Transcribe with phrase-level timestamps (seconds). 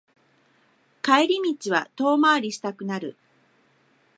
[1.03, 3.15] 帰り道は遠回りしたくなる